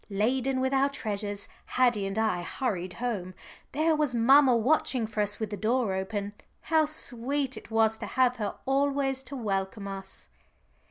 [0.09, 3.35] Laden with our treasures Haddie and I hurried home.
[3.71, 6.33] There was mamma watching for us with the door open.
[6.61, 10.27] How sweet it was to have her always to welcome us!